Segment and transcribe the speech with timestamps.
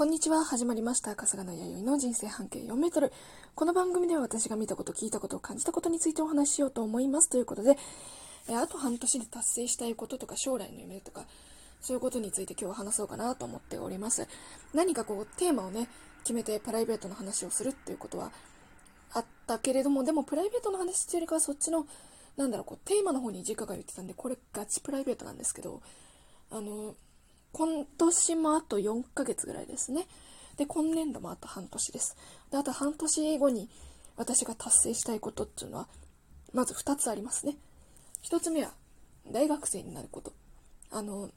[0.00, 0.46] こんにちは。
[0.46, 1.14] 始まりました。
[1.14, 3.12] 春日の弥生の人生半径4メートル。
[3.54, 7.28] この番組では私が見たこと、聞いたこと、感じたことについてお話ししようと思います。
[7.28, 7.76] ということで、
[8.48, 11.26] えあと半年で達成したいこととか、将来の夢とか、
[11.82, 14.26] そういうことについて今日は話そうかなと思っております。
[14.72, 15.86] 何かこう、テーマをね、
[16.22, 18.32] 決めてプライベートの話をするっていうことは
[19.12, 21.86] あったけれども、でもプライベートの話っていうよりかはそっちの、
[22.38, 25.82] なんだろう、こう、テーマの方に軸が言ってたんで、これガチプライベートなんですけど、
[26.50, 26.94] あの、
[27.52, 30.06] 今年もあと4ヶ月ぐらいですね。
[30.56, 32.16] で、今年度もあと半年です。
[32.50, 33.68] で、あと半年後に
[34.16, 35.88] 私が達成したいことっていうのは、
[36.52, 37.56] まず2つありますね。
[38.30, 38.72] 1つ目は、
[39.30, 40.32] 大学生になること。
[40.90, 41.30] あの、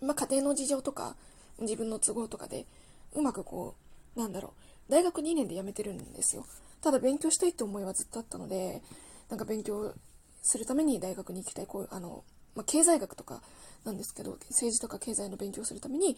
[0.00, 1.16] まあ、家庭の事情とか、
[1.60, 2.66] 自分の都合とかで、
[3.14, 3.74] うまくこ
[4.16, 4.54] う、なんだろ
[4.88, 6.46] う、大学2年で辞めてるんですよ。
[6.80, 8.82] ただ勉強したいって思いはずっとあったので、
[9.28, 9.92] なんか勉強
[10.42, 12.24] するために大学に行きたい、こう、あの、
[12.58, 13.40] まあ、経済学とか
[13.84, 16.16] なんですけど、政治とか経済の勉強するために、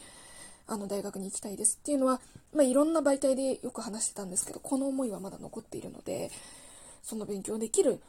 [0.67, 2.19] あの、大学に行きたいですっていうのは、
[2.55, 6.31] まあ、いろんな媒体でよく話してたんですけど、この思いはまだ残っているので、
[7.03, 8.01] その勉強できる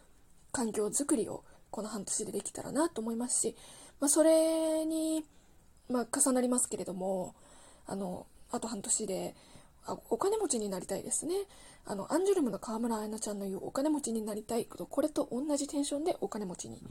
[0.53, 3.55] 環境づくりをこの半年でできたらなと思いますし、
[3.99, 5.25] まあ、それに、
[5.89, 7.35] まあ、重なりますけれども、
[7.85, 9.35] あの、あと半年で、
[10.09, 11.35] お金持ちになりたいですね。
[11.85, 16.81] あの、アンジュルムの川村彩奈ちゃんの言うお金持ちになりたいこと、これと同じテンションでお金持ちに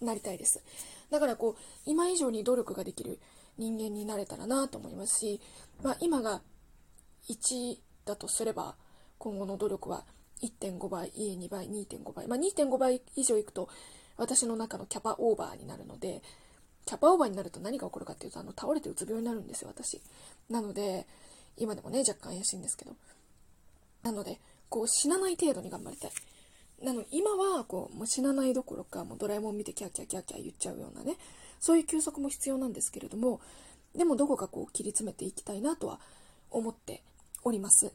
[0.00, 0.62] なりたいです。
[1.10, 3.18] だからこう、今以上に努力ができる
[3.56, 5.40] 人間になれたらなと思いますし、
[5.82, 6.42] まあ、今が
[7.28, 8.76] 1だとすれば、
[9.18, 10.04] 今後の努力は
[10.42, 12.26] 1.5倍、2倍、2.5倍。
[12.28, 13.68] まあ、2.5倍以上いくと、
[14.16, 16.22] 私の中のキャパオーバーになるので、
[16.84, 20.02] キャパオーバーになると何が起こるかっていうと、あの、倒れてうつ病になるんですよ、私。
[20.50, 21.06] なので、
[21.56, 22.96] 今でもね、若干怪しいんですけど。
[24.02, 26.10] なので、こう、死なない程度に頑張りたい。
[26.82, 31.16] なの今はこうもう死なないどころかもうドラえもん見てキャーキャーキャーキャー言っちゃうようなね
[31.60, 33.40] そういう休息も必要なんですけれども
[33.94, 36.00] でもどこかこう切り詰めていきたいなとは
[36.50, 37.02] 思って
[37.42, 37.92] おります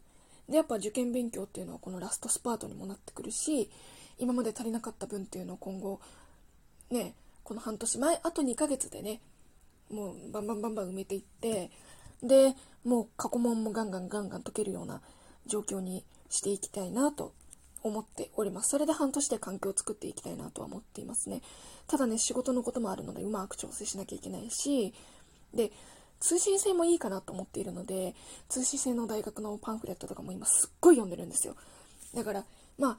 [0.48, 3.70] でやっぱ受験勉強っていうのはこのラストスパートにもなってくるし
[4.18, 6.00] 今まで足りなかった分っていうのを今後
[6.90, 9.22] ねこの半年前あと2ヶ月でね
[9.92, 11.70] もうバンバンバンバン埋めていって
[12.24, 15.02] でもう過去問もガンガンガンガン解けるような
[15.46, 17.34] 状況にしていきたいなと
[17.84, 18.70] 思っております。
[18.70, 21.42] それで半年で環境を作っていきたいなとは思っていますね。
[21.88, 24.94] ただね、仕事のこともあるので、うまく調整しなきゃいけないし、
[25.54, 25.72] で、
[26.20, 28.14] 通信制もいいかなと思っているので、
[28.50, 31.56] 通信制の大学のパンフレットとかも今すっごい読んでるんですよ。
[32.14, 32.46] だから、
[32.78, 32.98] まあ、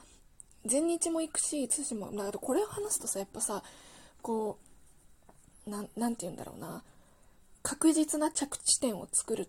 [0.64, 3.62] 全日も行くし、通信も、だけどこれを話すとさ、やっぱさ、
[4.22, 4.58] こ
[5.66, 6.82] う、なて言うんだろうな、
[7.62, 9.48] 確実な着地点を作るっ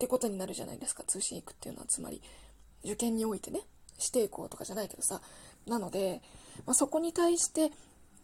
[0.00, 2.22] ってことになるじゃないですか、通信行くっていうのは、つまり、
[2.82, 3.60] 受験においてね。
[3.98, 5.20] 指定校とかじゃないけどさ。
[5.66, 6.22] なので、
[6.64, 7.70] まあ、そこに対して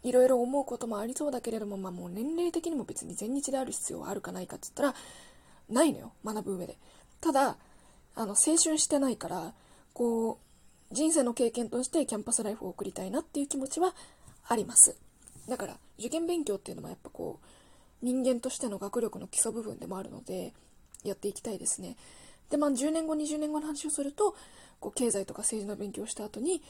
[0.01, 5.03] いろいろ思うこともありそうだけれども、まあ、もう年齢的にも別に全日である必要はあるかないかって言ったら
[5.69, 6.79] ないのよ学ぶ上で。
[7.21, 7.57] ただ
[8.15, 9.53] あの青春してないから
[9.93, 10.39] こ
[10.91, 13.93] う人生の経験としてキャンパスライフを送りたいなっていう気持ちは
[14.47, 14.95] あります。
[15.47, 17.39] だから受験勉強っていうのもやっぱこ
[18.01, 20.53] う人間としての学力の基礎部分でもあるので
[21.09, 21.95] やっていきたいですね
[22.49, 24.35] でまあ10年後20年後の話をすると
[24.79, 26.61] こう経済とか政治の勉強をした後に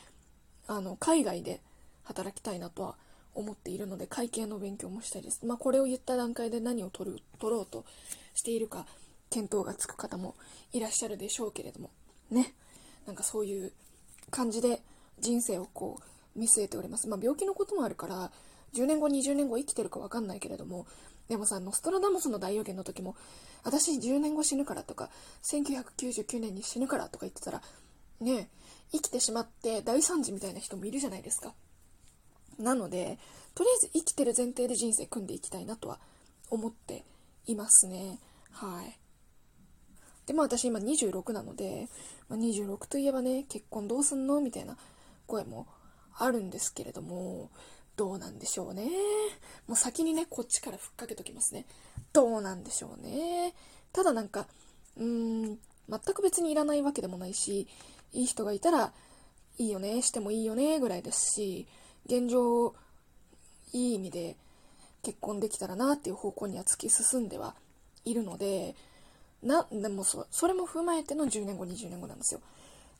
[0.68, 1.62] あの海外で
[2.04, 2.96] 働きたいなとは
[3.34, 5.46] 思っているので会計の勉強もしたいです。
[5.46, 7.86] まあ、これを言った段階で何を取る取ろうと
[8.34, 8.88] しているか
[9.30, 10.36] 見当がつく方も
[10.74, 11.92] いらっしゃるでしょうけれども
[12.32, 12.54] ね
[13.06, 13.74] なんかそういう
[14.32, 14.82] 感じで
[15.20, 16.00] 人生をこ
[16.36, 17.08] う見据えております。
[17.08, 18.32] まあ、病気のこともあるから
[18.74, 20.86] 10年後20年後生きてるか分かんないけれども
[21.30, 23.16] でもさノストラダムスの大予言の時も
[23.64, 25.10] 私10年後死ぬからとか
[25.44, 27.62] 1999年に死ぬからとか言ってたら
[28.20, 28.50] ね、
[28.92, 31.54] 生きてしまって大惨事みたいな人もいるじゃないですか。
[32.58, 33.20] なので、
[33.54, 36.00] とりあえず生きてる前提で人生組んでいきたいなとは
[36.50, 37.06] 思って
[37.46, 38.18] いますね。
[38.52, 38.98] はい。
[40.26, 41.90] で、まあ私今26なので、
[42.28, 44.42] まあ、26といえばね、結婚どうすんの？
[44.42, 44.78] みたいな
[45.28, 45.68] 声も
[46.18, 47.52] あるんですけれども、
[47.98, 48.90] どうなんでしょうね。
[49.68, 51.66] もう先にね、こっちからふっかけときますね。
[52.14, 53.54] どうなんでしょうね。
[53.92, 54.48] ただなんか、
[54.98, 55.06] うー
[55.52, 57.68] ん、全く別にいらないわけでもないし、
[58.14, 58.94] いい人がいたら
[59.58, 61.68] いいよね、してもいいよね、ぐらいですし、
[62.06, 62.76] 現状、
[63.74, 64.38] いい意味で
[65.02, 67.56] 結婚できたらなっていう方向には突き進んでは
[68.06, 68.76] いるので、
[69.42, 72.42] な、でもそ、それも踏まえての10年後、20年後なんですよ。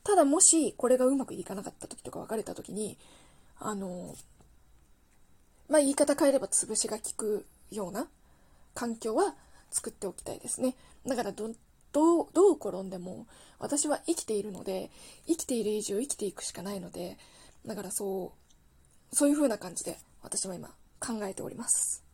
[0.02, 2.98] ただもし、これがうまくいかなかった時とか別れた時に、
[3.60, 4.14] あの、
[5.68, 8.08] まあ、言い方変えれば潰しが効くような
[8.74, 9.34] 環境は
[9.70, 10.74] 作っておきたいですね。
[11.06, 11.50] だからど、
[11.92, 13.26] どう、どう転んでも、
[13.58, 14.90] 私は生きているので、
[15.26, 17.18] 生きている以上生きていくしかないので、
[17.66, 18.32] だからそ
[19.12, 20.68] う、そういう風な感じで、私は今
[21.00, 22.04] 考えております。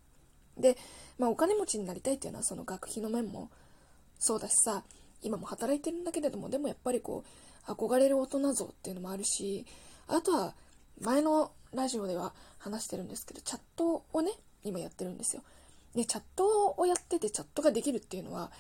[0.59, 0.77] で、
[1.19, 3.51] まあお金持ちになりたいっていうのはその学費の面も
[4.19, 4.85] そうだしさ
[5.23, 7.25] 今も働いてるんだけれどもでもやっぱりこ
[7.67, 9.65] う憧れる大人像っていうのもあるし
[10.07, 10.55] あとは
[11.01, 14.33] 前のラジオでは話してるんですけどチャットをね
[14.65, 15.43] 今やってるんですよ。
[15.95, 18.51] でチャットをやっててチャットができるっていうのは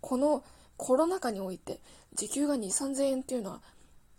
[0.00, 0.44] この
[0.76, 1.80] コロナ禍において
[2.14, 3.60] 時給が2 3 0 0 0円っていうのは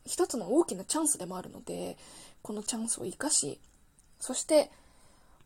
[0.06, 1.98] 一つの大きなチャンスでもあるので
[2.42, 3.60] このチャンスを生かし
[4.20, 4.72] そして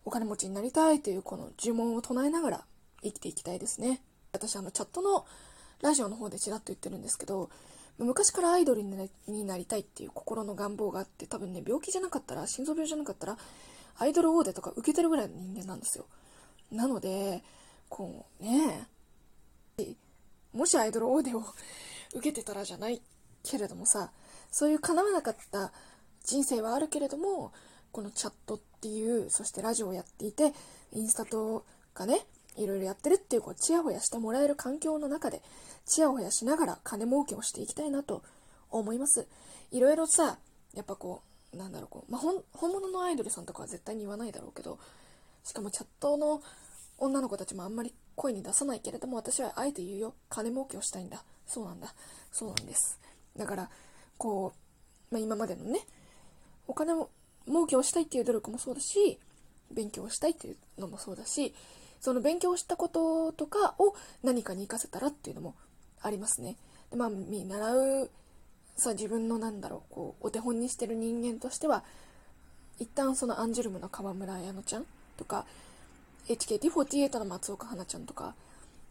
[0.05, 2.65] お金持ちになりたいというこの呪文を唱えながら
[3.03, 4.01] 生きていきたいですね。
[4.31, 5.25] 私あのチャットの
[5.81, 7.49] ラジオの方でちらっと言ってるんですけど
[7.99, 13.37] 昔からアイドルになりたいっていう心の願望があって多分ね病気じゃなかったら心臓病じゃなかったら
[13.97, 16.05] アイドルオーデとか受けてるぐらいの人間なんですよ。
[16.71, 17.43] なので
[17.89, 18.87] こうね
[20.53, 21.43] もしアイドルオーデを
[22.13, 23.01] 受けてたらじゃない
[23.43, 24.11] けれどもさ
[24.51, 25.71] そういう叶わなかった
[26.23, 27.51] 人生はあるけれども
[27.91, 30.53] このチャットっていうそしてラジオをやっていて
[30.93, 32.21] インスタとかね
[32.59, 35.41] いろいろやってるっていうこうチヤホヤしてもらえる環境の中で
[35.85, 38.21] チヤホヤしながら金儲けをしていきたいなと
[38.69, 39.27] 思います。
[39.71, 40.37] いろいろさ
[40.75, 41.23] やっぱこ
[41.53, 44.77] うなんだろうこう、まあ、本物のアイドルさんとかは絶対に言わないだろうけど
[45.43, 46.41] しかもチャットの
[46.97, 50.13] 女の子たちもあんまり声に出さないけれども私はあえて言うよ。
[50.29, 51.23] 金儲けをしたいんだ。
[51.47, 51.93] そうなんだ。
[52.31, 52.99] そうなんです。
[53.37, 53.69] だから
[54.17, 54.53] こ
[55.11, 55.79] う、まあ、今までのね
[56.67, 57.09] お金を
[57.47, 59.17] 儲けをしたいっていう努力もそうだし
[59.71, 61.53] 勉強をしたいっていうのもそうだし
[61.99, 65.55] その勉強したこととかを何かに活かせたらっていうのも
[66.01, 66.55] ありますね。
[66.91, 68.09] でまあ、見習う
[68.75, 71.83] さ自分のなんだろうこうお手本にしてる人間としては
[72.79, 74.85] 一旦そのアンジュルムの川村彩乃ちゃん
[75.17, 75.45] とか
[76.29, 78.35] HKT48 の松岡花ちゃんとか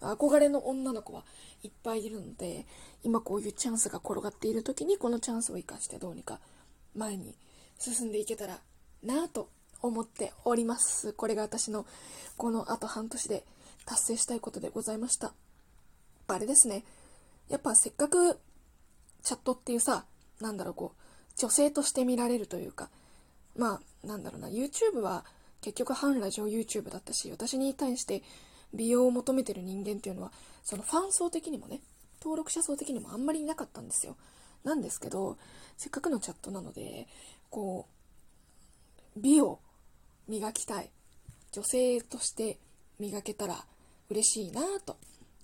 [0.00, 1.25] 憧れの女の子は
[1.62, 2.66] いっぱいいるので
[3.02, 6.38] 今こういうチャンスが転がっている時にこのチャンスを生かしてどうにか
[6.94, 7.34] 前に
[7.78, 8.61] 進んでいけたら
[9.02, 9.49] なぁと
[9.82, 11.12] 思っております。
[11.12, 11.86] これが私の
[12.36, 13.44] このあと半年で
[13.84, 15.32] 達成したいことでございました。
[16.26, 16.84] あれですね。
[17.48, 18.38] やっぱせっかく
[19.22, 20.04] チャットっていうさ、
[20.40, 21.02] なんだろうこう、
[21.36, 22.90] 女性として見られるというか、
[23.56, 25.25] まあ、なんだろうな、YouTube は
[25.60, 28.22] 結局反ラジオ YouTube だったし、私に対して
[28.75, 30.32] 美容を求めてる人間っていうのは、
[30.62, 31.80] そのファン層的にもね、
[32.20, 34.16] 登録者層的にもあんまりいなかったんですよ。
[34.64, 35.38] なんですけど、
[35.76, 37.06] せっかくのチャットなので、
[37.50, 37.86] こ
[39.16, 39.60] う、美を
[40.28, 40.90] 磨きたい。
[41.52, 42.58] 女性として
[42.98, 43.64] 磨けたら
[44.10, 44.96] 嬉しいなと、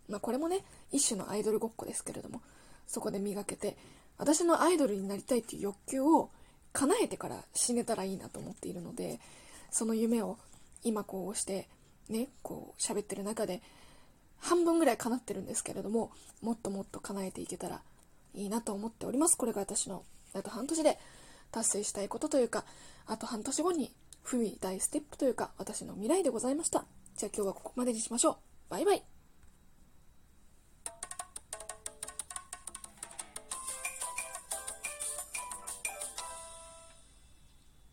[0.08, 2.40] まあ、これもね一種のアイドルごっこですけれども。
[2.86, 3.76] そこで磨けて
[4.18, 6.30] 私のアイドルになりたいっていう欲求を
[6.72, 9.20] 叶えてから死ねたらいいなと思っているので
[9.70, 10.38] その夢を
[10.82, 11.68] 今こうして
[12.08, 13.62] ねこう喋ってる中で
[14.38, 16.10] 半分ぐらい叶ってるんですけれども
[16.42, 17.80] もっともっと叶えていけたら
[18.34, 19.36] いいなと思っております。
[19.38, 20.02] これが私の
[20.34, 20.98] あと半年で
[21.52, 22.64] 達成したいことというか
[23.06, 23.92] あと半年後に
[24.24, 26.86] 踏み大ステップというか私の未来でございました。
[27.16, 28.36] じゃあ今日はここまでにしましょう。
[28.70, 29.13] バイバイ。